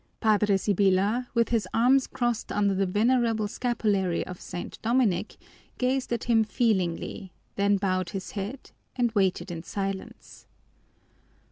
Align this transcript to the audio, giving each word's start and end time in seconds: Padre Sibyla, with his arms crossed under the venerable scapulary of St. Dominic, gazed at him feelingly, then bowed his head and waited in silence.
Padre 0.19 0.57
Sibyla, 0.57 1.27
with 1.35 1.49
his 1.49 1.67
arms 1.75 2.07
crossed 2.07 2.51
under 2.51 2.73
the 2.73 2.87
venerable 2.87 3.47
scapulary 3.47 4.25
of 4.25 4.41
St. 4.41 4.81
Dominic, 4.81 5.37
gazed 5.77 6.11
at 6.11 6.23
him 6.23 6.43
feelingly, 6.43 7.31
then 7.55 7.77
bowed 7.77 8.09
his 8.09 8.31
head 8.31 8.71
and 8.95 9.11
waited 9.11 9.51
in 9.51 9.61
silence. 9.61 10.47